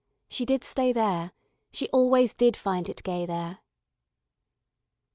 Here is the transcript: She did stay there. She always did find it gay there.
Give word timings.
She 0.29 0.45
did 0.47 0.63
stay 0.63 0.91
there. 0.93 1.31
She 1.71 1.87
always 1.89 2.33
did 2.33 2.57
find 2.57 2.89
it 2.89 3.03
gay 3.03 3.27
there. 3.27 3.59